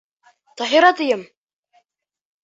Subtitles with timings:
[0.61, 1.21] Таһира, тием!